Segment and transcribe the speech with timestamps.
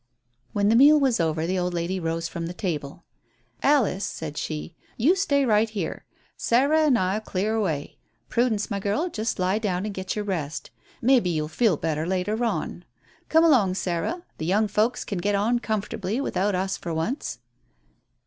[0.51, 3.03] When the meal was over the old lady rose from the table.
[3.61, 6.05] "Alice," said she, "you stay right here.
[6.35, 7.99] Sarah and I'll clear away.
[8.27, 10.71] Prudence, my girl, just lie down and get your rest.
[11.03, 12.83] Maybe you'll feel better later on.
[13.29, 17.37] Come along, Sarah; the young folks can get on comfortably without us for once."